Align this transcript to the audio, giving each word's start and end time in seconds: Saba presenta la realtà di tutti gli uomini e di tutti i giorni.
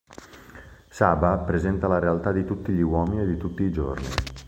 Saba 0.89 1.37
presenta 1.37 1.85
la 1.87 1.99
realtà 1.99 2.31
di 2.31 2.43
tutti 2.43 2.71
gli 2.71 2.81
uomini 2.81 3.21
e 3.21 3.27
di 3.27 3.37
tutti 3.37 3.61
i 3.61 3.71
giorni. 3.71 4.07